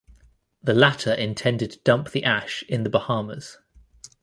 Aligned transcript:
The 0.63 0.73
latter 0.73 1.13
intended 1.13 1.69
to 1.73 1.79
dump 1.83 2.09
the 2.09 2.23
ash 2.23 2.63
in 2.67 2.81
the 2.81 2.89
Bahamas. 2.89 3.59